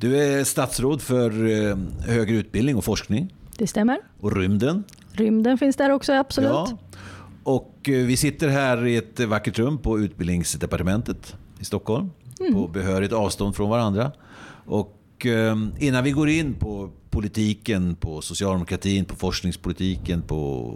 [0.00, 3.98] Du är statsråd för eh, högre utbildning och forskning Det stämmer.
[4.20, 4.84] och rymden.
[5.12, 6.50] Rymden finns där också, absolut.
[6.50, 6.78] Ja.
[7.42, 12.10] Och eh, vi sitter här i ett vackert rum på utbildningsdepartementet i Stockholm.
[12.52, 14.12] På behörigt avstånd från varandra.
[14.66, 20.74] Och eh, innan vi går in på politiken, på socialdemokratin, på forskningspolitiken, på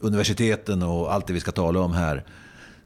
[0.00, 2.24] universiteten och allt det vi ska tala om här.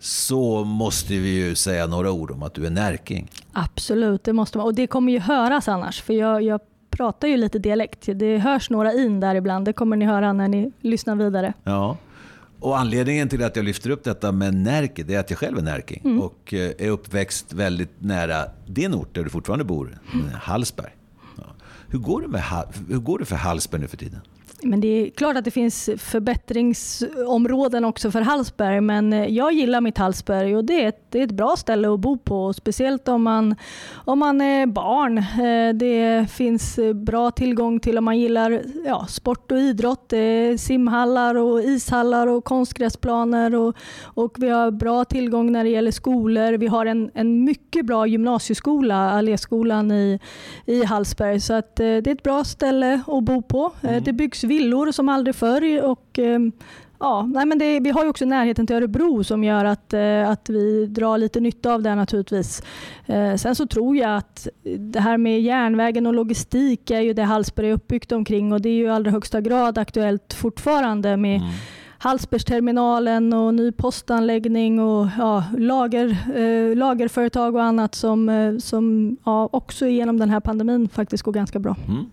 [0.05, 3.31] Så måste vi ju säga några ord om att du är närking.
[3.53, 4.67] Absolut, det måste man.
[4.67, 8.09] Och det kommer ju höras annars, för jag, jag pratar ju lite dialekt.
[8.15, 9.65] Det hörs några in där ibland.
[9.65, 11.53] Det kommer ni höra när ni lyssnar vidare.
[11.63, 11.97] Ja.
[12.61, 15.59] Och anledningen till att jag lyfter upp detta med Närke, det är att jag själv
[15.59, 19.99] är närking och eh, är uppväxt väldigt nära din ort där du fortfarande bor,
[20.35, 20.93] Hallsberg.
[21.37, 21.45] Ja.
[21.89, 22.43] Hur, går det med,
[22.89, 24.21] hur går det för Hallsberg nu för tiden?
[24.65, 29.81] Men det är klart att det finns förbättringsområden också för Hallsberg, men eh, jag gillar
[29.81, 33.09] mitt Hallsberg och det är ett, det är ett bra ställe att bo på, speciellt
[33.09, 33.55] om man,
[33.95, 35.19] om man är barn.
[35.19, 40.13] Eh, Det finns eh, bra tillgång till om man gillar ja, sport och idrott.
[40.59, 46.53] Simhallar och ishallar och konstgräsplaner och, och vi har bra tillgång när det gäller skolor.
[46.53, 50.19] Vi har en, en mycket bra gymnasieskola, Alléskolan i,
[50.67, 53.73] i Hallsberg, så att det är ett bra ställe att bo på.
[53.83, 56.39] Eh, Det byggs villor som aldrig förr och eh,
[56.99, 60.49] Ja, nej men det, vi har också närheten till Örebro som gör att, eh, att
[60.49, 62.63] vi drar lite nytta av det naturligtvis.
[63.07, 67.23] Eh, sen så tror jag att det här med järnvägen och logistik är ju det
[67.23, 71.41] Hallsberg är uppbyggt omkring och det är ju i allra högsta grad aktuellt fortfarande med
[71.99, 79.49] Hallsbergsterminalen och ny postanläggning och ja, lager, eh, lagerföretag och annat som, eh, som ja,
[79.53, 81.77] också genom den här pandemin faktiskt går ganska bra.
[81.89, 82.07] Mm.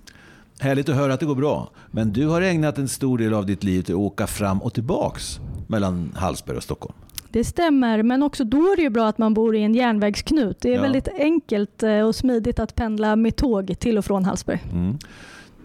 [0.62, 1.70] Härligt att höra att det går bra.
[1.92, 4.74] Men du har ägnat en stor del av ditt liv till att åka fram och
[4.74, 6.94] tillbaks mellan Hallsberg och Stockholm.
[7.30, 10.58] Det stämmer, men också då är det ju bra att man bor i en järnvägsknut.
[10.62, 10.82] Det är Ja.
[10.82, 14.64] väldigt enkelt eh, och smidigt att pendla med tåg till och från Hallsberg.
[14.74, 14.98] Mm.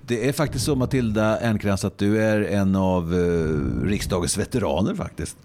[0.07, 5.37] Det är faktiskt så Matilda Ernkrans att du är en av eh, riksdagens veteraner faktiskt.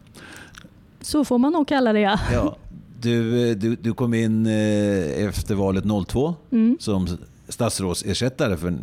[1.01, 2.19] Så får man nog kalla det ja.
[2.33, 2.55] Ja,
[3.01, 6.77] du, eh, du, du kom in eh, efter valet 02 Mm.
[6.79, 7.07] som
[7.47, 8.73] statsrådsersättare för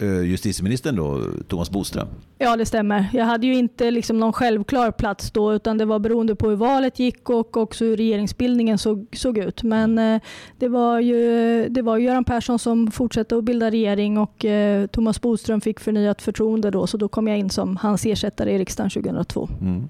[0.00, 2.08] justitieministern då, Thomas Bodström.
[2.38, 3.06] Ja, det stämmer.
[3.12, 6.56] Jag hade ju inte liksom någon självklar plats då, utan det var beroende på hur
[6.56, 9.62] valet gick och också hur regeringsbildningen såg, såg ut.
[9.62, 10.20] Men eh,
[10.58, 15.20] det var ju det var Göran Persson som fortsatte att bilda regering och eh, Thomas
[15.20, 18.90] Bodström fick förnyat förtroende då, så då kom jag in som hans ersättare i riksdagen
[18.90, 19.48] 2002.
[19.60, 19.88] Mm.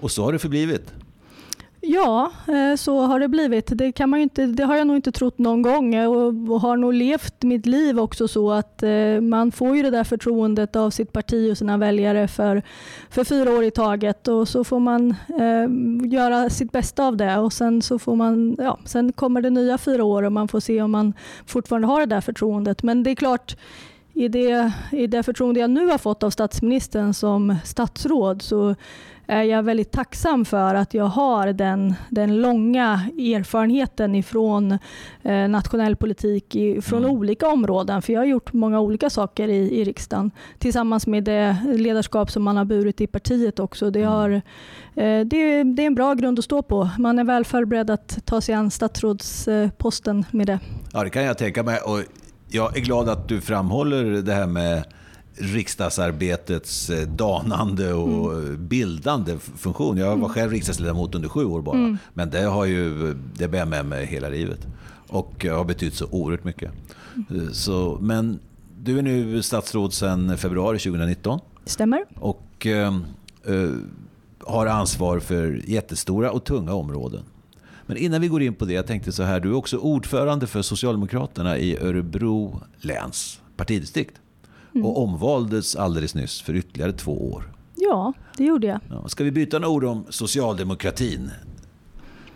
[0.00, 0.92] Och så har det förblivit.
[1.88, 3.66] Ja, eh, så har det blivit.
[3.78, 6.60] Det, kan man ju inte, det har jag nog inte trott någon gång eh, och,
[6.60, 10.76] har nog levt mitt liv också så att eh, man får ju det där förtroendet
[10.76, 12.62] av sitt parti och sina väljare för,
[13.10, 17.38] för fyra år i taget och så får man eh, göra sitt bästa av det
[17.38, 20.60] och sen så får man, ja, sen kommer det nya fyra år och man får
[20.60, 21.12] se om man
[21.46, 22.82] fortfarande har det där förtroendet.
[22.82, 23.56] Men det är klart,
[24.16, 28.74] i det, i det förtroende jag nu har fått av statsministern som statsråd så
[29.26, 34.78] är jag väldigt tacksam för att jag har den, den långa erfarenheten ifrån
[35.22, 37.10] eh, nationell politik i, från Mm.
[37.16, 38.02] olika områden.
[38.02, 42.42] För jag har gjort många olika saker i, i riksdagen tillsammans med det ledarskap som
[42.42, 43.90] man har burit i partiet också.
[43.90, 44.40] Det, har, eh,
[44.94, 46.90] det, det är en bra grund att stå på.
[46.98, 50.58] Man är väl förberedd att ta sig an statsrådsposten med det.
[50.92, 51.78] Ja, det kan jag tänka mig.
[51.80, 51.98] Och
[52.48, 54.84] jag är glad att du framhåller det här med
[55.38, 58.68] riksdagsarbetets eh, danande och Mm.
[58.68, 59.96] bildande funktion.
[59.96, 61.76] Jag var själv riksdagsledamot under sju år bara.
[61.78, 61.98] Mm.
[62.14, 64.66] Men det har ju det bär med mig hela livet.
[65.08, 66.70] Och har betytt så oerhört mycket.
[67.30, 67.52] Mm.
[67.54, 68.38] Så, men
[68.82, 72.04] du är nu statsråd sedan februari 2019 Stämmer?
[72.14, 72.94] och eh,
[73.44, 73.70] eh,
[74.40, 77.22] har ansvar för jättestora och tunga områden.
[77.86, 80.46] Men innan vi går in på det, jag tänkte så här, du är också ordförande
[80.46, 84.14] för Socialdemokraterna i Örebro läns partidistrikt
[84.84, 87.52] och omvaldes alldeles nyss för ytterligare två år.
[87.74, 88.80] Ja, det gjorde jag.
[88.90, 91.30] Ja, ska vi byta några ord om socialdemokratin?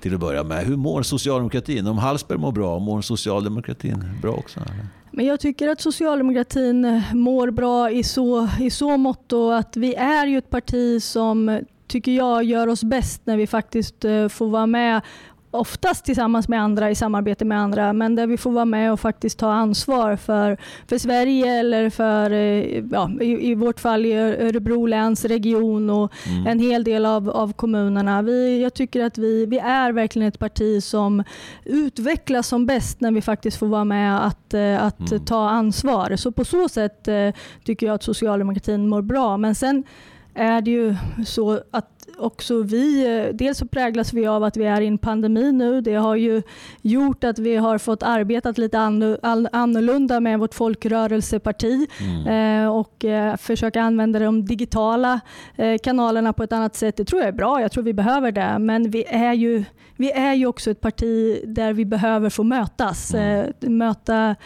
[0.00, 1.86] Till att börja med, hur mår socialdemokratin?
[1.86, 4.60] Om Hallsberg mår bra, mår socialdemokratin bra också?
[4.60, 4.86] Eller?
[5.10, 10.26] Men jag tycker att socialdemokratin mår bra i så, i så mått att vi är
[10.26, 14.66] ju ett parti som, tycker jag, gör oss bäst när vi faktiskt eh, får vara
[14.66, 15.00] med
[15.50, 19.00] oftast tillsammans med andra i samarbete med andra, men där vi får vara med och
[19.00, 20.56] faktiskt ta ansvar för,
[20.88, 26.12] för Sverige eller för, eh, ja, i, i vårt fall i Örebro läns region och
[26.26, 26.46] mm.
[26.46, 28.22] en hel del av, av kommunerna.
[28.22, 31.24] Vi, jag tycker att vi, vi är verkligen ett parti som
[31.64, 35.24] utvecklas som bäst när vi faktiskt får vara med att, eh, att mm.
[35.24, 36.16] ta ansvar.
[36.16, 37.30] Så på så sätt eh,
[37.64, 39.36] tycker jag att socialdemokratin mår bra.
[39.36, 39.84] Men sen
[40.34, 40.96] är det ju
[41.26, 44.98] så att också vi, eh, dels så präglas vi av att vi är i en
[44.98, 45.80] pandemi nu.
[45.80, 46.42] Det har ju
[46.82, 48.78] gjort att vi har fått arbeta lite
[49.52, 52.64] annorlunda med vårt folkrörelseparti mm.
[52.64, 55.20] eh, och eh, försöka använda de digitala
[55.82, 56.96] kanalerna på ett annat sätt.
[56.96, 57.60] Det tror jag är bra.
[57.60, 58.58] Jag tror vi behöver det.
[58.58, 59.64] Men vi är ju,
[59.96, 63.14] vi är ju också ett parti där vi behöver få mötas.
[63.14, 63.52] Mm.
[63.60, 64.36] Möta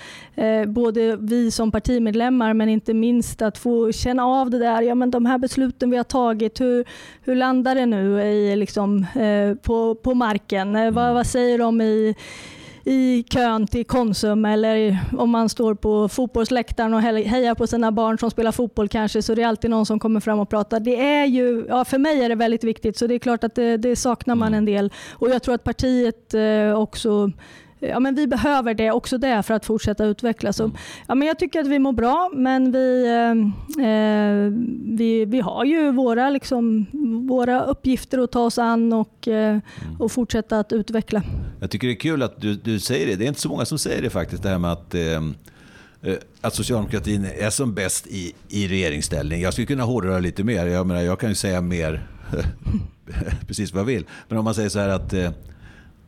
[0.66, 4.82] både vi som partimedlemmar men inte minst att få känna av det där.
[4.82, 6.84] Ja, men de här besluten vi har tagit, hur,
[7.22, 10.76] hur landar det nu i, liksom, eh, på, på marken?
[10.76, 10.94] Mm.
[10.94, 12.14] Vad, vad säger de i
[12.86, 18.18] i kön till Konsum eller om man står på fotbollsläktaren och hejar på sina barn
[18.18, 20.80] som spelar fotboll kanske så det är alltid någon som kommer fram och pratar.
[20.80, 23.54] Det är ju, ja, för mig är det väldigt viktigt så det är klart att
[23.54, 24.58] det, det saknar man mm.
[24.58, 27.30] en del och jag tror att partiet eh, också
[27.88, 30.56] ja, men vi behöver det också det för att fortsätta utvecklas.
[30.56, 30.70] Så,
[31.08, 34.52] ja, men jag tycker att vi mår bra, men vi, eh, eh,
[34.98, 36.86] vi, vi har ju våra, liksom,
[37.28, 39.58] våra uppgifter att ta oss an och, eh,
[39.98, 41.22] och fortsätta att utveckla.
[41.60, 43.16] Jag tycker det är kul att du, du säger det.
[43.16, 46.16] Det är inte så många som säger det faktiskt, det här med att eh, eh
[46.40, 49.40] att socialdemokratin är som bäst i, i regeringsställning.
[49.40, 50.66] Jag skulle kunna hårdra lite mer.
[50.66, 52.06] Jag, menar, jag kan ju säga mer
[53.46, 54.06] precis vad jag vill.
[54.28, 55.30] Men om man säger så här att, eh,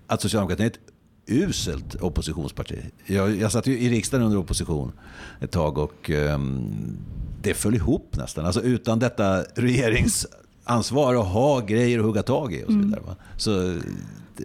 [0.06, 0.78] att socialdemokratin är ett
[1.26, 2.76] uselt oppositionsparti.
[3.06, 4.92] Jag, jag satt ju i riksdagen under opposition
[5.40, 6.96] ett tag och um,
[7.42, 8.46] det föll ihop nästan.
[8.46, 12.86] Alltså utan detta regeringsansvar att ha grejer att hugga tag i och så mm.
[12.86, 13.02] vidare.
[13.04, 13.16] Mm.
[13.36, 13.50] Så
[14.36, 14.44] det,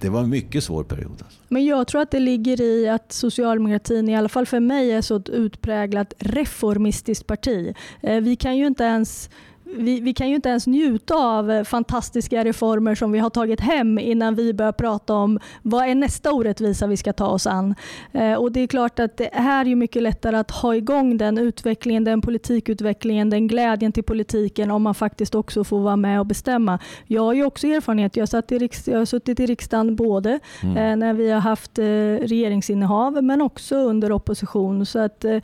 [0.00, 1.22] det, var en mycket svår period.
[1.24, 1.40] Alltså.
[1.48, 5.02] Men jag tror att det ligger i att socialdemokratin, i alla fall för mig, är
[5.02, 7.74] så ett utpräglat reformistiskt parti.
[8.00, 9.30] Eh, vi kan ju inte ens
[9.78, 13.60] vi, vi, kan ju inte ens njuta av eh, fantastiska reformer som vi har tagit
[13.60, 17.74] hem innan vi börjar prata om vad är nästa orättvisa vi ska ta oss an.
[18.12, 21.38] Eh, och Det är klart att det är ju mycket lättare att ha igång den
[21.38, 26.26] utvecklingen, den politikutvecklingen, den glädjen till politiken om man faktiskt också får vara med och
[26.26, 26.78] bestämma.
[27.06, 28.16] Jag har ju också erfarenhet.
[28.16, 30.76] Jag, satt i riks, jag har suttit i riksdagen både mm.
[30.76, 31.84] eh, när vi har haft eh,
[32.26, 34.86] regeringsinnehav men också under opposition.
[34.86, 35.38] Så att eh,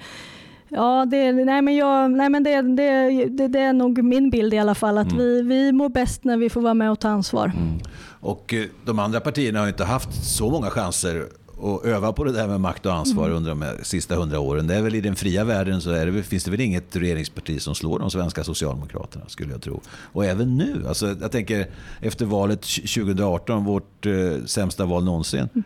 [0.74, 4.54] Ja, det, nej men, jag, nej men det, det, det, det, är nog min bild
[4.54, 4.98] i alla fall.
[4.98, 5.18] Att mm.
[5.18, 7.52] vi, vi mår bäst när vi får vara med och ta ansvar.
[7.56, 7.78] Mm.
[8.20, 11.26] Och eh, de andra partierna har inte haft så många chanser
[11.62, 13.36] att öva på det där med makt och ansvar mm.
[13.36, 14.66] under de sista hundra åren.
[14.66, 17.62] Det är väl I den fria världen så är det, finns det väl inget regeringsparti
[17.62, 19.80] som slår de svenska socialdemokraterna, skulle jag tro.
[20.12, 20.84] Och även nu.
[20.88, 21.66] Alltså, jag tänker
[22.00, 25.48] efter valet 2018, vårt eh, sämsta val någonsin.
[25.54, 25.64] Mm.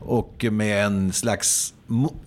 [0.00, 1.73] Och med en slags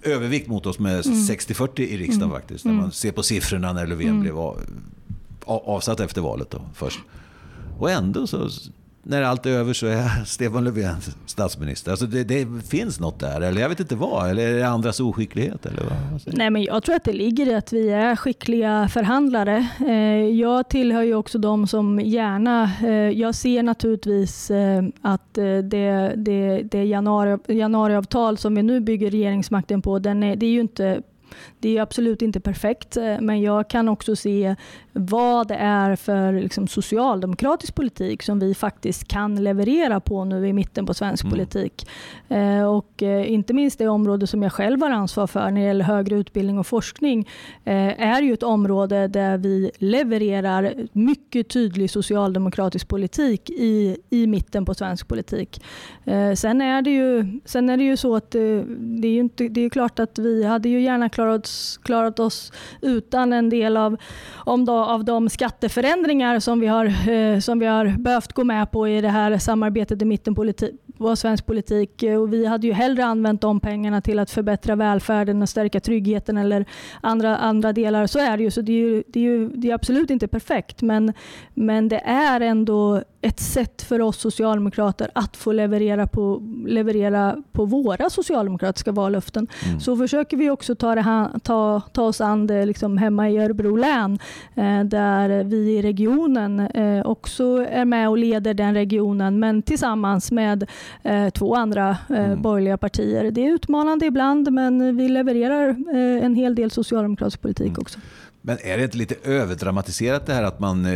[0.02, 1.18] övervikt mot oss med mm.
[1.18, 2.42] 60-40 i riksdagen mm.
[2.42, 2.66] faktiskt.
[2.66, 2.92] När man mm.
[2.92, 4.22] ser på siffrorna när Löfven mm.
[4.22, 4.36] blev
[5.46, 7.00] avsatt efter valet då, först.
[7.80, 8.50] Och ändå så
[9.08, 10.96] när allt är över så är Stefan Löfven
[11.26, 11.92] statsminister.
[11.92, 14.30] Alltså det, det, finns något där, eller jag vet inte vad.
[14.30, 15.66] Eller är det andras oskicklighet?
[15.66, 16.22] Eller vad?
[16.26, 19.68] Nej, men jag tror att det ligger i att vi är skickliga förhandlare.
[19.88, 22.72] Eh, jag tillhör ju också de som gärna...
[22.84, 25.62] Eh, jag ser naturligtvis eh, att det,
[26.16, 30.60] det, det januari, januariavtal som vi nu bygger regeringsmakten på, den är, det är ju
[30.60, 31.02] inte
[31.60, 34.56] det är absolut inte perfekt, eh, men jag kan också se
[34.94, 40.54] vad det är för liksom, socialdemokratisk politik som vi faktiskt kan leverera på nu i
[40.54, 41.32] mitten på svensk mm.
[41.32, 41.88] politik.
[42.28, 45.68] Eh, och eh, inte minst det område som jag själv har ansvar för när det
[45.68, 47.28] gäller högre utbildning och forskning
[47.64, 54.66] eh, är ju ett område där vi levererar mycket tydlig socialdemokratisk politik i, i mitten
[54.66, 55.64] på svensk politik.
[56.06, 59.20] Eh, sen, är det ju, sen är det ju så att det, eh, det är,
[59.20, 61.47] inte, det är klart att vi hade ju gärna klarat
[61.84, 62.52] klarat oss
[62.82, 63.98] utan en del av,
[64.34, 68.72] om då, av de skatteförändringar som vi, har, eh, som vi har behövt gå med
[68.72, 70.36] på i det här samarbetet i mitten
[70.98, 72.04] på svensk politik.
[72.04, 75.80] Eh, och vi hade ju hellre använt de pengarna till att förbättra välfärden och stärka
[75.80, 76.66] tryggheten eller
[77.02, 78.08] andra, andra delar.
[78.08, 78.52] Så är det ju.
[78.52, 81.14] Så det är, ju, det är, ju, det är absolut inte perfekt men,
[81.54, 87.66] men det är ändå ett sätt för oss socialdemokrater att få leverera på, leverera på
[87.66, 89.48] våra socialdemokratiska vallöften.
[89.66, 89.80] Mm.
[89.80, 93.76] Så försöker vi också ta, det, ta, ta oss an det liksom hemma i Örebro
[93.76, 94.20] län
[94.56, 100.32] eh, där vi i regionen eh, också är med och leder den regionen men tillsammans
[100.32, 100.70] med
[101.04, 102.42] eh, två andra eh, mm.
[102.42, 103.32] borgerliga partier.
[103.32, 107.80] Det är utmanande ibland men vi levererar eh, en hel del socialdemokratisk politik mm.
[107.82, 108.00] också.
[108.42, 110.92] Men är det inte lite överdramatiserat det här att man eh,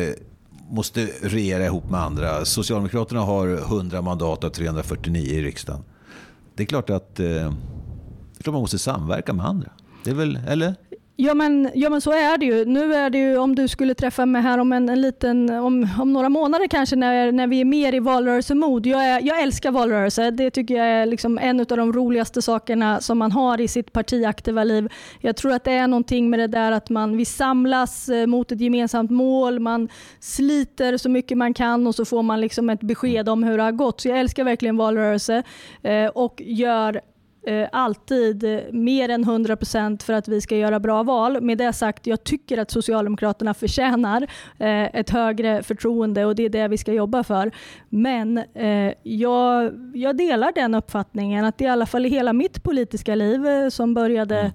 [0.72, 2.46] måste regera ihop med andra.
[2.46, 5.84] Socialdemokraterna har 100 mandat av 349 i riksdagen.
[6.56, 7.40] Det är klart att, eh, det
[8.40, 9.70] är klart man måste samverka med andra.
[10.04, 10.76] Det är väl, eller?
[11.16, 12.66] Ja men, ja men så är det ju.
[12.66, 15.88] Nu är det ju om du skulle träffa mig här om en, en liten, om,
[16.00, 18.86] om några månader kanske när, när vi är mer i valrörelsemod.
[18.86, 20.32] Jag, jag älskar valrörelse.
[20.32, 23.94] Det tycker jag är liksom en av de roligaste sakerna som man har i sitt
[23.94, 24.90] partiaktiva liv.
[25.20, 28.52] Jag tror att det är någonting med det där att man, vi samlas eh, mot
[28.52, 29.90] ett gemensamt mål, man
[30.20, 33.64] sliter så mycket man kan och så får man liksom ett besked om hur det
[33.64, 34.02] har gått.
[34.02, 35.44] Så jag älskar verkligen valrörelse
[35.84, 37.02] eh, och gör
[37.48, 41.42] eh, alltid eh, mer än 100% för att vi ska göra bra val.
[41.42, 44.22] Med det sagt, jag tycker att Socialdemokraterna förtjänar
[44.60, 47.52] eh, ett högre förtroende och det är det vi ska jobba för.
[47.90, 53.16] Men eh, jag, jag delar den uppfattningen att i alla fall i hela mitt politiska
[53.16, 54.52] liv eh, som började mm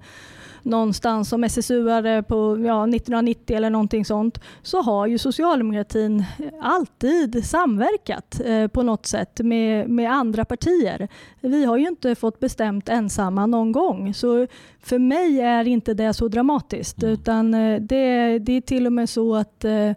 [0.67, 6.25] någonstans som SSU-are på ja, 1990 eller någonting sånt, så har ju socialdemokratin
[6.61, 11.07] alltid samverkat eh, på något sätt med, med andra partier.
[11.41, 14.13] Vi har ju inte fått bestämt ensamma någon gång.
[14.13, 14.47] Så
[14.79, 17.13] för mig är inte det så dramatiskt, mm.
[17.13, 19.91] utan eh, det, det är till och med så att eh,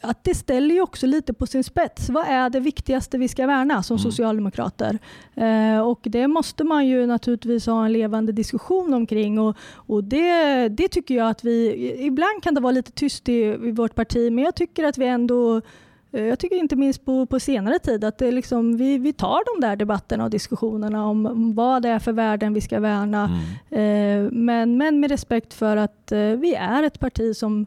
[0.00, 2.10] att det ställer ju också lite på sin spets.
[2.10, 4.02] Vad är det viktigaste vi ska värna som mm.
[4.02, 4.98] socialdemokrater?
[5.34, 10.68] Eh, och det måste man ju naturligtvis ha en levande diskussion omkring och, och det,
[10.68, 14.32] det tycker jag att vi, ibland kan det vara lite tyst i, i vårt parti,
[14.32, 15.60] men jag tycker att vi ändå
[16.12, 19.54] eh, jag tycker inte minst på, på senare tid att det liksom, vi, vi tar
[19.54, 23.30] de där debatterna och diskussionerna om, vad det är för värden vi ska värna.
[23.70, 24.26] Mm.
[24.26, 27.66] Eh, men, men med respekt för att eh, vi är ett parti som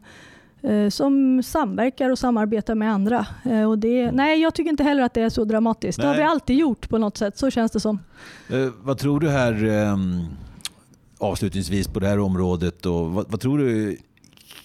[0.90, 3.26] som samverkar och samarbetar med andra.
[3.44, 5.98] Eh, och det, nej, jag tycker inte heller att det är så dramatiskt.
[5.98, 6.06] Nej.
[6.06, 7.98] Det har vi alltid gjort på något sätt, så känns det som.
[8.48, 9.96] Eh, vad tror du här eh,
[11.18, 12.86] avslutningsvis på det här området?
[12.86, 13.96] Och vad, vad, tror du,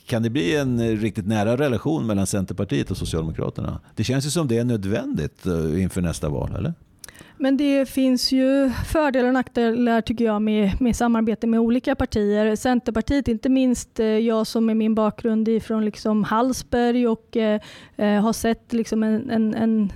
[0.05, 3.79] kan det bli en riktigt nära relation mellan Centerpartiet och Socialdemokraterna?
[3.95, 6.73] Det känns ju som det är nödvändigt eh, inför nästa val, eller?
[7.37, 12.55] Men det finns ju fördelar och nackdelar tycker jag med, med samarbete med olika partier.
[12.55, 17.61] Centerpartiet, inte minst eh, jag som med min bakgrund ifrån liksom Hallsberg och eh,
[17.95, 19.91] eh, har sett liksom en, en, en,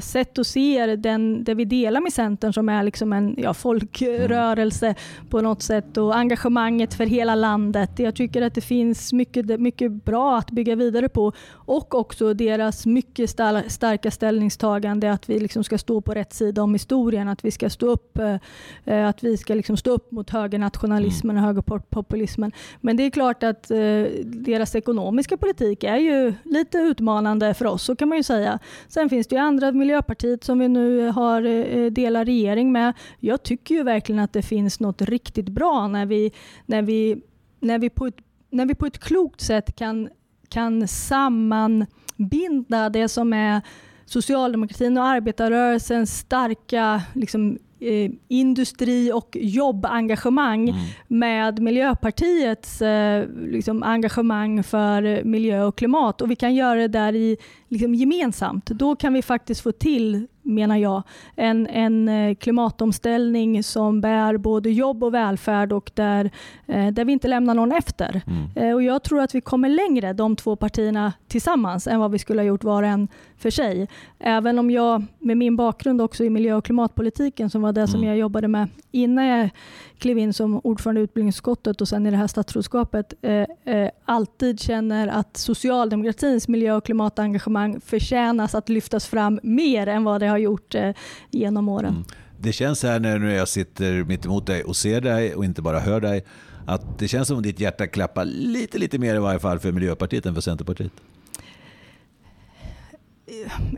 [0.00, 4.86] sätt att se den, det vi delar med Centern som är liksom en ja, folkrörelse
[4.86, 4.96] mm.
[5.28, 7.90] på något sätt och engagemanget för hela landet.
[7.96, 12.86] Jag tycker att det finns mycket, mycket bra att bygga vidare på och också deras
[12.86, 17.50] mycket starka ställningstagande att vi liksom ska stå på rätt sida om historien, att vi
[17.50, 18.36] ska stå upp, eh,
[18.84, 22.52] eh, att vi ska liksom stå upp mot högernationalismen och högerpopulismen.
[22.80, 23.78] Men det är klart att eh,
[24.24, 28.58] deras ekonomiska politik är ju lite utmanande för oss, så kan man ju säga.
[28.88, 32.92] Sen finns det ju andra, Miljöpartiet som vi nu har delar regering med.
[33.20, 36.32] Jag tycker ju verkligen att det finns något riktigt bra när vi,
[36.66, 37.22] när vi,
[37.60, 38.16] när vi, på, ett,
[38.50, 40.08] när vi på ett klokt sätt kan,
[40.48, 43.62] kan sammanbinda det som är
[44.08, 50.80] socialdemokratin och arbetarrörelsens starka liksom, eh, industri och jobbengagemang mm.
[51.08, 56.20] med Miljöpartiets eh, liksom, engagemang för miljö och klimat.
[56.20, 57.36] Och vi kan göra det där i,
[57.68, 58.66] liksom, gemensamt.
[58.66, 61.02] Då kan vi faktiskt få till menar jag,
[61.36, 66.30] en, en eh, klimatomställning som bär både jobb och välfärd och där,
[66.66, 68.22] eh, där vi inte lämnar någon efter.
[68.26, 68.68] Mm.
[68.68, 72.18] Eh, och Jag tror att vi kommer längre, de två partierna tillsammans, än vad vi
[72.18, 73.88] skulle ha gjort var och en för sig.
[74.18, 77.88] Även om jag med min bakgrund också i miljö och klimatpolitiken, som var det mm.
[77.88, 79.50] som jag jobbade med innan jag
[79.98, 84.60] klev in som ordförande i utbildningsutskottet och sen i det här statsrådskapet, eh, eh, alltid
[84.60, 90.37] känner att socialdemokratins miljö och klimatengagemang förtjänas att lyftas fram mer än vad det har
[90.38, 90.90] gjort eh,
[91.30, 91.94] genom åren.
[91.94, 92.04] Mm.
[92.40, 95.80] Det känns här när jag sitter mitt emot dig och ser dig och inte bara
[95.80, 96.24] hör dig,
[96.66, 99.72] att det känns som att ditt hjärta klappar lite, lite mer i varje fall för
[99.72, 100.92] Miljöpartiet än för Centerpartiet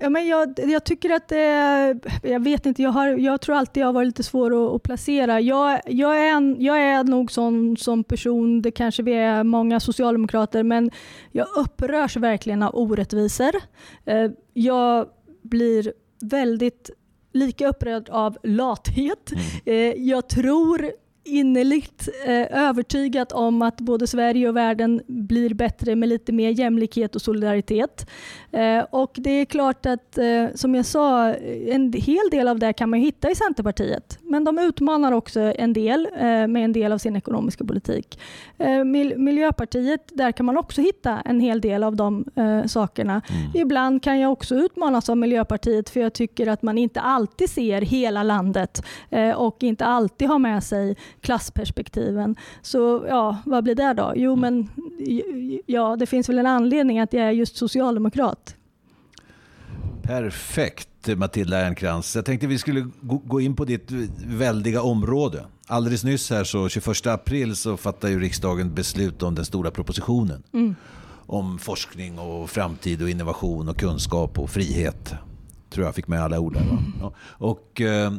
[0.01, 3.81] ja, men jag, jag tycker att det, jag vet inte, jag, har, jag tror alltid
[3.81, 5.41] jag har varit lite svår att, att placera.
[5.41, 9.81] Jag, jag, är en, jag är nog sån som person, det kanske vi är många
[9.81, 10.91] socialdemokrater, men
[11.33, 13.53] jag upprörs verkligen av orättvisor.
[14.05, 15.07] Eh, jag
[15.43, 16.91] blir väldigt
[17.33, 19.33] lika upprörd av lathet.
[19.33, 19.45] Mm.
[19.65, 20.93] Eh, jag tror
[21.25, 27.15] innerligt eh, övertygat om att både Sverige och världen blir bättre med lite mer jämlikhet
[27.15, 28.07] och solidaritet.
[28.53, 32.73] Eh, och det är klart att, eh, som jag sa, en hel del av det
[32.73, 34.19] kan man hitta i Centerpartiet.
[34.23, 38.21] Men de utmanar också en del eh, med en del av sin ekonomiska politik.
[38.87, 42.25] Mil Miljöpartiet, där kan man också hitta en hel del av de
[42.67, 43.23] sakerna.
[43.29, 43.51] Mm.
[43.55, 47.81] Ibland kan jag också utmanas av Miljöpartiet för jag tycker att man inte alltid ser
[47.81, 48.83] hela landet
[49.37, 52.37] och inte alltid har med sig klassperspektiven.
[52.63, 54.13] Så ja, vad blir det då?
[54.17, 54.41] Jo, mm.
[54.41, 54.69] men
[55.67, 58.57] ja, det finns väl en anledning att jag är just socialdemokrat.
[60.03, 62.17] Perfekt Matilda Ernkrans.
[62.17, 63.91] Jag tänkte vi skulle gå in på ditt
[64.27, 65.45] väldiga område.
[65.67, 70.43] Alldeles nyss här så 21 april så fattade ju riksdagen beslut om den stora propositionen.
[70.53, 70.75] Mm.
[71.27, 75.15] Om forskning och framtid och innovation och kunskap och frihet.
[75.71, 76.65] Tror jag fick med alla ord där.
[76.65, 76.79] Va?
[77.01, 77.13] Ja.
[77.21, 78.13] Och eh,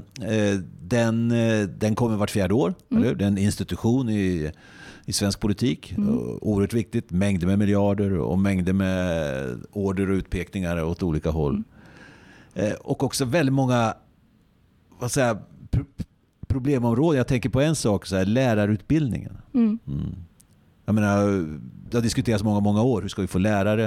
[0.82, 2.74] den, eh, den kommer vart fjärde år.
[2.92, 3.04] Mm.
[3.04, 3.16] Eller?
[3.16, 4.52] Det är en institution i
[5.06, 5.94] i svensk politik.
[5.98, 6.20] Mm.
[6.42, 7.12] Oerhört viktigt.
[7.12, 11.64] Mängder med miljarder och mängder med order och utpekningar åt olika håll.
[12.54, 12.72] Mm.
[12.72, 13.94] Eh, och också väldigt många
[15.00, 15.38] vad säger,
[16.48, 17.18] problemområden.
[17.18, 19.38] Jag tänker på en sak, så här, lärarutbildningen.
[19.54, 19.80] Mm.
[19.88, 20.16] Mm.
[20.86, 21.28] Jag menar,
[21.90, 23.02] det har diskuterats många, många år.
[23.02, 23.84] Hur ska vi få lärare?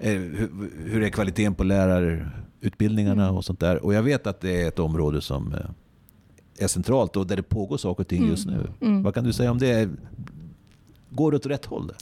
[0.00, 0.50] Eh, hur,
[0.84, 3.36] hur är kvaliteten på lärarutbildningarna mm.
[3.36, 3.84] och sånt där?
[3.84, 7.42] Och jag vet att det är ett område som eh, är centralt och där det
[7.42, 8.66] pågår saker och ting just nu.
[8.80, 9.02] Mm.
[9.02, 9.90] Vad kan du säga om det?
[11.10, 11.92] Går det åt rätt håll?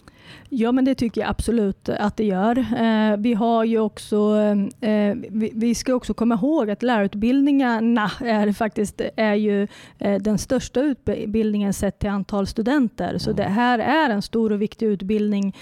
[0.52, 2.58] Ja, men det tycker jag absolut att det gör.
[2.58, 4.36] Eh, vi har ju också,
[4.80, 9.68] eh, vi, ska också komma ihåg att lärarutbildningarna är faktiskt är ju
[9.98, 13.18] eh, den största utbildningen sett till antal studenter.
[13.18, 15.56] Så det här är en stor och viktig utbildning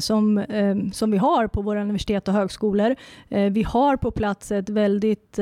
[0.00, 0.44] som,
[0.92, 2.94] som vi har på våra universitet och högskolor.
[3.28, 5.38] Vi har på plats ett väldigt,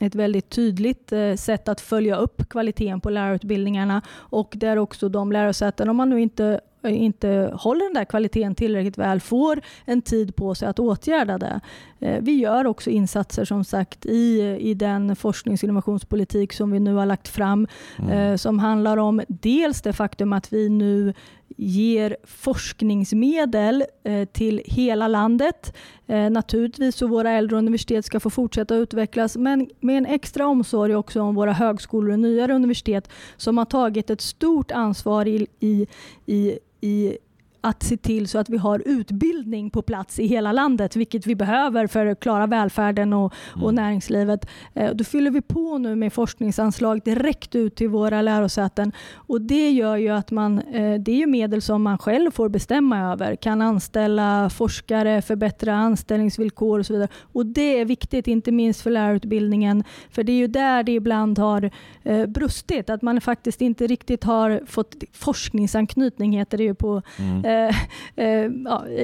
[0.00, 5.88] ett väldigt tydligt sätt att följa upp kvaliteten på lärarutbildningarna och där också de lärosäten,
[5.88, 10.54] om man nu inte inte håller den där kvaliteten tillräckligt väl får en tid på
[10.54, 11.60] sig att åtgärda det.
[12.00, 16.80] Eh, vi gör också insatser som sagt i, i den forsknings och innovationspolitik som vi
[16.80, 17.66] nu har lagt fram
[17.98, 18.10] mm.
[18.10, 21.14] Eh, som handlar om dels det faktum att vi nu
[21.56, 25.76] ger forskningsmedel eh, till hela landet.
[26.06, 30.94] Eh, naturligtvis så våra äldre universitet ska få fortsätta utvecklas men med en extra omsorg
[30.94, 35.86] också om våra högskolor och nyare universitet som har tagit ett stort ansvar i, i,
[36.26, 37.18] i i
[37.60, 41.34] att se till så att vi har utbildning på plats i hela landet, vilket vi
[41.34, 43.74] behöver för att klara välfärden och, och mm.
[43.74, 44.48] näringslivet.
[44.74, 49.70] Eh, då fyller vi på nu med forskningsanslag direkt ut till våra lärosäten och det
[49.70, 53.62] gör ju att man, eh, det är medel som man själv får bestämma över, kan
[53.62, 57.08] anställa forskare, förbättra anställningsvillkor och så vidare.
[57.32, 61.38] Och det är viktigt, inte minst för lärarutbildningen, för det är ju där det ibland
[61.38, 61.70] har
[62.02, 67.44] eh, brustit, att man faktiskt inte riktigt har fått forskningsanknytning, heter det ju på mm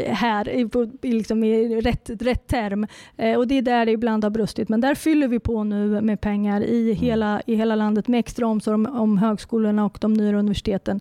[0.08, 2.86] här på, liksom i rätt, rätt term.
[3.16, 4.68] Eh, och det är där det ibland har brustit.
[4.68, 6.96] Men där fyller vi på nu med pengar i mm.
[6.96, 11.00] hela, i hela landet med extra omsorg om, om högskolorna och de nya universiteten.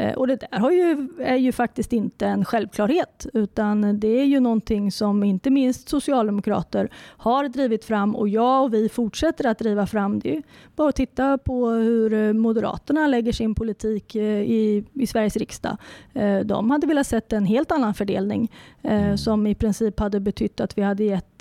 [0.00, 4.24] Eh, och det där har ju, är ju faktiskt inte en självklarhet utan det är
[4.24, 9.58] ju någonting som inte minst socialdemokrater har drivit fram och jag och vi fortsätter att
[9.58, 10.18] driva fram.
[10.18, 10.42] Det
[10.76, 15.76] bara att titta på hur Moderaterna lägger sin politik eh, i, i Sveriges riksdag.
[16.12, 18.52] Eh, de hade velat sett en helt annan fördelning
[19.16, 21.38] som i princip hade betytt att vi hade gett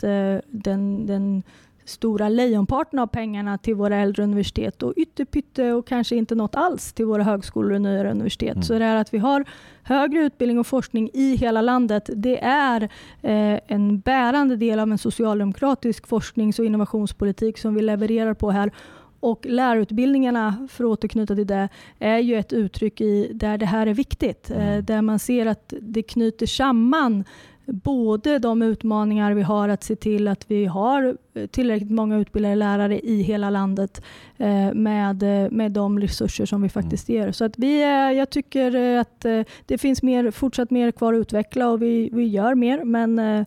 [0.47, 1.43] den, den
[1.89, 6.93] stora lejonparten av pengarna till våra äldre universitet och ytterpytte och kanske inte något alls
[6.93, 8.55] till våra högskolor och nyare universitet.
[8.55, 8.63] Mm.
[8.63, 9.45] Så det är att vi har
[9.83, 12.81] högre utbildning och forskning i hela landet, det är
[13.21, 18.71] eh, en bärande del av en socialdemokratisk forsknings och innovationspolitik som vi levererar på här.
[19.19, 23.87] Och lärarutbildningarna, för att återknyta till det, är ju ett uttryck i där det här
[23.87, 24.51] är viktigt.
[24.51, 24.85] Eh, mm.
[24.85, 27.23] där man ser att det knyter samman
[27.71, 31.17] både de utmaningar vi har att se till att vi har
[31.51, 34.03] tillräckligt många utbildade lärare i hela landet
[34.37, 37.21] eh, med, med de resurser som vi faktiskt mm.
[37.21, 37.31] ger.
[37.31, 37.81] Så att vi,
[38.17, 42.27] jag tycker att eh, det finns mer, fortsatt mer kvar att utveckla och vi, vi
[42.27, 42.83] gör mer.
[42.83, 43.45] Men eh,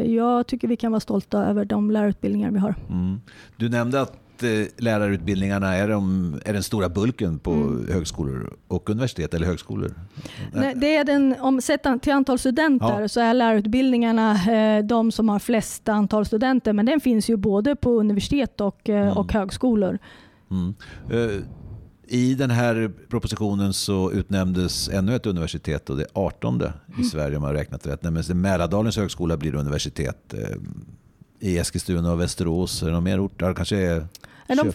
[0.00, 2.74] jag tycker vi kan vara stolta över de lärarutbildningar vi har.
[2.90, 3.20] Mm.
[3.56, 4.23] Du nämnde att
[4.76, 7.92] lärarutbildningarna är, de, är den stora bulken på mm.
[7.92, 9.94] högskolor och universitet eller högskolor?
[10.52, 13.08] Nej, det är den, om sett till antal studenter ja.
[13.08, 17.76] så är lärarutbildningarna eh, de som har flest antal studenter men den finns ju både
[17.76, 19.16] på universitet och, eh, mm.
[19.16, 19.98] och högskolor.
[20.50, 20.74] Mm.
[21.12, 21.42] Uh,
[22.06, 27.04] i den här propositionen så utnämndes ännu ett universitet och det 18 i mm.
[27.04, 28.02] Sverige om man har räknat rätt.
[28.02, 30.34] Nämligen Mälardalens högskola blir universitet
[31.44, 32.82] i Eskilstuna och Västerås.
[32.82, 33.40] Är det någon mer ort?
[33.40, 34.06] Det kanske är
[34.48, 34.72] de,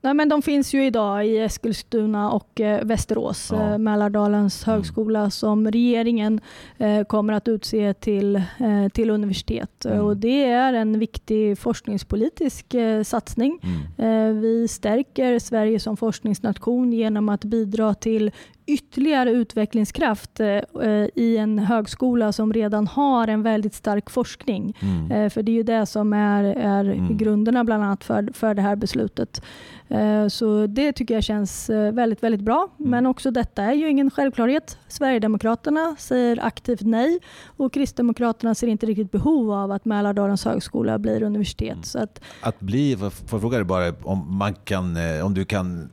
[0.00, 3.72] nej, men de finns ju idag i Eskilstuna och eh, Västerås, ja.
[3.72, 4.76] eh, Mälardalens mm.
[4.76, 5.30] högskola mm.
[5.30, 6.40] som regeringen
[6.78, 9.84] eh, kommer att utse till, eh, till universitet.
[9.84, 10.00] Mm.
[10.00, 13.58] Och det är en viktig forskningspolitisk eh, satsning.
[13.62, 14.28] Mm.
[14.30, 18.30] Eh, vi stärker Sverige som forskningsnation genom att bidra till
[18.66, 24.76] ytterligare utvecklingskraft eh, i en högskola som redan har en väldigt stark forskning.
[24.80, 25.10] Mm.
[25.12, 27.16] Eh, för det är ju det som är, är mm.
[27.16, 29.42] grunderna bland annat för, för det här beslutet.
[29.88, 32.68] Eh, så det tycker jag känns väldigt, väldigt bra.
[32.78, 32.90] Mm.
[32.90, 34.78] Men också detta är ju ingen självklarhet.
[34.88, 41.22] Sverigedemokraterna säger aktivt nej och Kristdemokraterna ser inte riktigt behov av att Mälardalens högskola blir
[41.22, 41.72] universitet.
[41.72, 41.82] Mm.
[41.82, 45.90] Så att, att bli, får jag fråga dig bara om, man kan, om du kan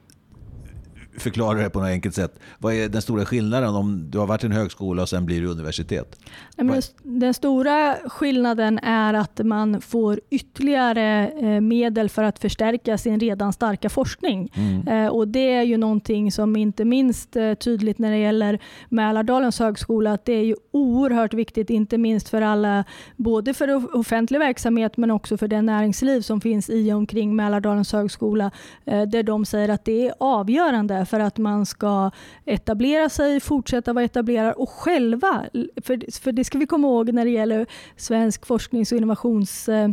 [1.21, 2.39] förklara det på något enkelt sätt.
[2.57, 5.41] Vad är den stora skillnaden om du har varit i en högskola och sen blir
[5.41, 6.19] du universitet?
[6.55, 13.19] Den, den stora skillnaden är att man får ytterligare eh, medel för att förstärka sin
[13.19, 14.51] redan starka forskning.
[14.53, 14.87] Mm.
[14.87, 19.59] Eh, och Det är ju någonting som inte minst eh, tydligt när det gäller Mälardalens
[19.59, 22.83] högskola, att det är ju oerhört viktigt, inte minst för alla,
[23.15, 27.93] både för offentlig verksamhet men också för det näringsliv som finns i och omkring Mälardalens
[27.93, 28.51] högskola,
[28.85, 32.11] där de säger att det är avgörande för att man ska
[32.45, 35.45] etablera sig, fortsätta vara etablerad och själva,
[35.83, 39.89] för, för det ska vi komma ihåg när det gäller svensk forsknings och innovations eh,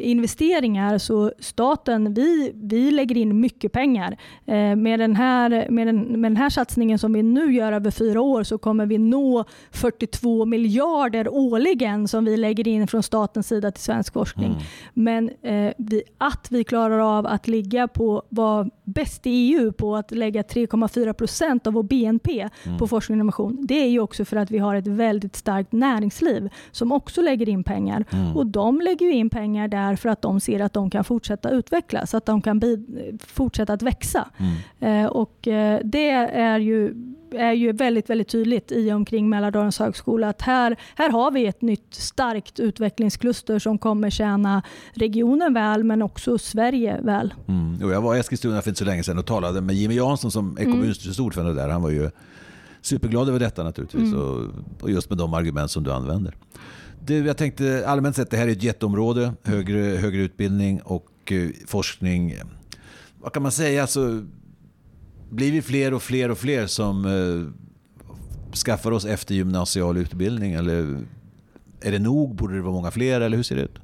[0.00, 4.16] investeringar så staten, vi, vi lägger in mycket pengar.
[4.46, 7.90] Eh, med, den här, med, den, med den här satsningen som vi nu gör över
[7.90, 13.48] fyra år så kommer vi nå 42 miljarder årligen som vi lägger in från statens
[13.48, 14.50] sida till svensk forskning.
[14.50, 14.62] Mm.
[14.94, 19.96] Men eh, vi, att vi klarar av att ligga på, vara bäst i EU på
[19.96, 22.78] att lägga 3,4 procent av vår BNP mm.
[22.78, 23.66] på forskning och innovation.
[23.66, 27.48] Det är ju också för att vi har ett väldigt starkt näringsliv som också lägger
[27.48, 28.04] in pengar.
[28.10, 28.36] Mm.
[28.36, 31.50] Och de lägger in pengar där är för att de ser att de kan fortsätta
[31.50, 32.62] utvecklas, att de kan
[33.26, 34.28] fortsätta att växa.
[34.38, 35.04] Mm.
[35.04, 36.94] Eh, och eh, det är ju
[37.34, 41.46] är ju väldigt, väldigt tydligt i och omkring Mälardalens högskola att här, här har vi
[41.46, 47.34] ett nytt starkt utvecklingskluster som kommer tjäna regionen väl men också Sverige väl.
[47.48, 47.90] Mm.
[47.90, 50.56] jag var i Eskilstuna för inte så länge sedan och talade med Jimmy Jansson som
[50.56, 50.72] är mm.
[50.72, 51.68] kommunstyrelsens ordförande där.
[51.68, 52.10] Han var ju
[52.82, 54.20] superglad över detta naturligtvis mm.
[54.20, 54.46] och,
[54.80, 56.34] och just med de argument som du använder.
[57.06, 59.32] Du, jag tänkte allmänt sett, det här är ett jätteområde.
[59.42, 62.34] Högre, högre utbildning och eh, forskning.
[63.20, 63.82] Vad kan man säga?
[63.82, 64.24] Alltså,
[65.30, 70.52] blir vi fler och fler och fler som eh, skaffar oss eftergymnasial utbildning?
[70.52, 71.04] Eller
[71.80, 72.34] är det nog?
[72.34, 73.20] Borde det vara många fler?
[73.20, 73.78] Eller hur ser det ut?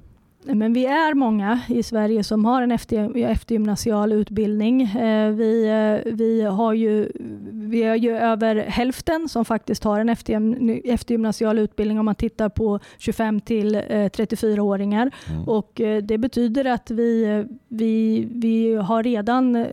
[0.54, 4.82] Men vi är många i Sverige som har en efter, eftergymnasial utbildning.
[4.82, 7.12] Eh, vi, eh, vi, har ju,
[7.52, 12.80] vi har ju över hälften som faktiskt har en eftergymnasial utbildning om man tittar på
[12.98, 15.06] 25 till 34-åringar.
[15.06, 15.48] Eh, mm.
[15.48, 19.66] Och det betyder att vi, vi, vi har redan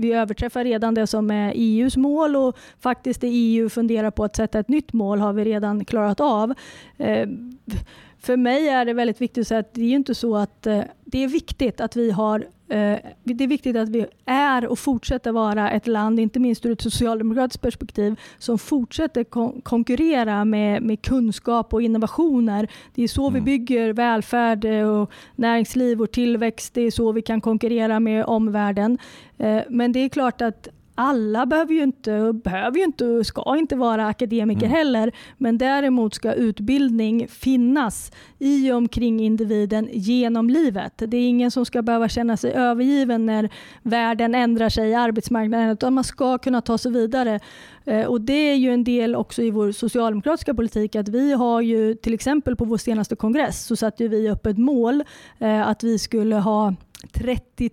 [0.00, 4.36] vi överträffar redan det som är EUs mål och faktiskt det EU funderar på att
[4.36, 6.54] sätta ett nytt mål har vi redan klarat av
[8.20, 10.82] för mig är det väldigt viktigt att säga att det är inte så att eh,
[11.04, 15.32] det är viktigt att vi har eh, det är viktigt att vi är och fortsätter
[15.32, 21.02] vara ett land, inte minst ur ett socialdemokratiskt perspektiv, som fortsätter kon konkurrera med, med
[21.02, 22.68] kunskap och innovationer.
[22.94, 23.34] Det är så mm.
[23.34, 26.74] vi bygger välfärd eh, och näringsliv och tillväxt.
[26.74, 28.98] Det är så vi kan konkurrera med omvärlden.
[29.68, 30.68] Men det är klart att
[31.00, 34.76] alla behöver ju inte, behöver ju inte och ska inte vara akademiker mm.
[34.76, 35.12] heller.
[35.36, 40.92] Men däremot ska utbildning finnas i och omkring individen genom livet.
[40.96, 43.50] Det är ingen som ska behöva känna sig övergiven när
[43.82, 47.40] världen ändrar sig, arbetsmarknaden, utan man ska kunna ta sig vidare.
[47.84, 51.60] Eh, och Det är ju en del också i vår socialdemokratiska politik att vi har
[51.60, 55.04] ju till exempel på vår senaste kongress så satte vi upp ett mål
[55.38, 56.74] eh, att vi skulle ha
[57.12, 57.70] 30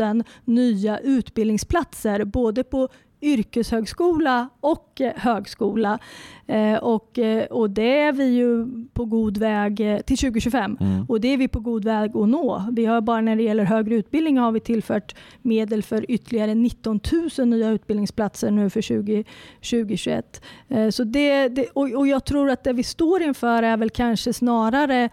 [0.00, 2.88] 000 nya utbildningsplatser både på
[3.24, 5.98] yrkeshögskola och eh, högskola.
[6.46, 11.04] Eh, och, eh, och det är vi ju på god väg till 2025 mm.
[11.08, 12.64] och det är vi på god väg att nå.
[12.72, 17.00] Vi har bara när det gäller högre utbildning har vi tillfört medel för ytterligare 19
[17.38, 19.24] 000 nya utbildningsplatser nu för 20,
[19.60, 20.42] 2021.
[20.90, 24.32] så det, det och, och jag tror att det vi står inför är väl kanske
[24.32, 25.10] snarare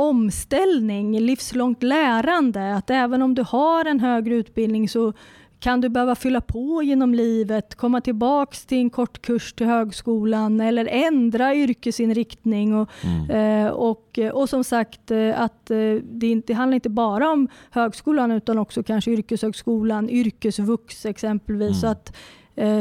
[0.00, 2.74] omställning, livslångt lärande.
[2.74, 5.12] Att även om du har en högre utbildning så
[5.60, 10.60] kan du behöva fylla på genom livet, komma tillbaka till en kort kurs till högskolan
[10.60, 12.74] eller ändra yrkesinriktning.
[12.74, 13.66] Och, mm.
[13.66, 17.48] eh, och, och som sagt, eh, att eh, det, inte, det handlar inte bara om
[17.70, 21.68] högskolan utan också kanske yrkeshögskolan, yrkesvux exempelvis.
[21.68, 21.80] Mm.
[21.80, 22.16] Så att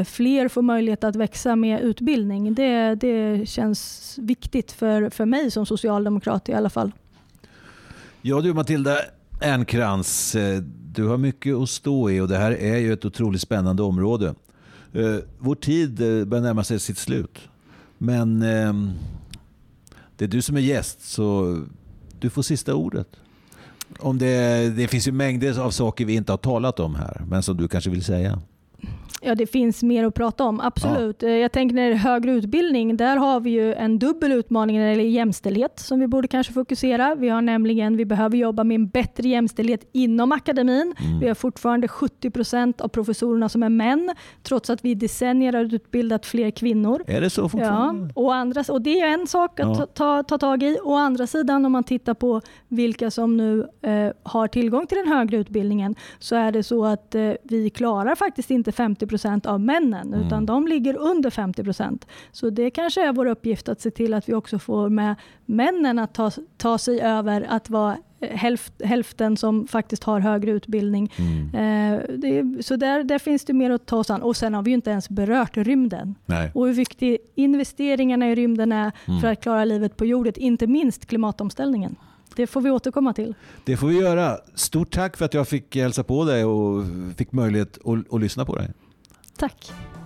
[0.07, 2.53] fler får möjlighet att växa med utbildning.
[2.53, 6.91] Det, det känns viktigt för, för mig som socialdemokrat i alla fall.
[8.21, 8.97] Ja du Matilda
[9.41, 10.61] Ernkrans, eh,
[10.93, 14.35] du har mycket att stå i och det här är ju ett otroligt spännande område.
[14.93, 17.39] Eh, vår tid eh, börjar närma sig sitt slut.
[17.97, 18.91] Men ehm,
[20.17, 21.57] det är du som är gäst så
[22.19, 23.07] du får sista ordet.
[23.99, 27.43] Om det, det finns ju mängder av saker vi inte har talat om här men
[27.43, 28.41] som du kanske vill säga.
[29.21, 31.21] Ja, det finns mer att prata om, absolut.
[31.21, 31.29] Ja.
[31.29, 34.85] Jag tänker när det är högre utbildning, där har vi ju en dubbel utmaning när
[34.85, 37.15] det gäller jämställdhet som vi borde kanske fokusera.
[37.15, 40.93] Vi har nämligen, vi behöver jobba med en bättre jämställdhet inom akademin.
[40.99, 41.19] Mm.
[41.19, 45.53] Vi har fortfarande 70 procent av professorerna som är män, trots att vi i decennier
[45.53, 47.03] har utbildat fler kvinnor.
[47.07, 48.13] Är det så fortfarande?
[48.15, 49.75] Ja, och, andra, och det är en sak att ja.
[49.75, 50.77] ta, ta, ta tag i.
[50.83, 55.07] Å andra sidan, om man tittar på vilka som nu eh, har tillgång till den
[55.07, 59.59] högre utbildningen, så är det så att eh, vi klarar faktiskt inte 50 procent av
[59.59, 60.25] männen, mm.
[60.25, 62.07] utan de ligger under 50 procent.
[62.31, 65.99] Så det kanske är vår uppgift att se till att vi också får med männen
[65.99, 71.11] att ta, ta sig över att vara hälft, hälften som faktiskt har högre utbildning.
[71.17, 71.93] Mm.
[71.93, 74.21] Eh, det, så där, där finns det mer att ta sig an.
[74.21, 76.15] Och sen har vi ju inte ens berört rymden.
[76.25, 76.51] Nej.
[76.53, 79.21] Och hur viktig investeringarna i rymden är mm.
[79.21, 81.95] för att klara livet på jorden, inte minst klimatomställningen.
[82.35, 83.35] Det får vi återkomma till.
[83.63, 84.37] Det får vi göra.
[84.55, 86.85] Stort tack för att jag fick hälsa på dig och
[87.17, 88.69] fick möjlighet att, att lyssna på dig.
[89.39, 89.98] Tack.